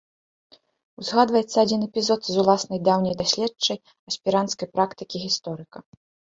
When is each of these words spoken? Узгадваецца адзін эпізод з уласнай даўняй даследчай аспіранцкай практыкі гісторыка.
Узгадваецца 1.03 1.57
адзін 1.65 1.81
эпізод 1.89 2.21
з 2.31 2.35
уласнай 2.45 2.79
даўняй 2.89 3.15
даследчай 3.21 3.77
аспіранцкай 4.13 4.67
практыкі 4.77 5.17
гісторыка. 5.29 5.77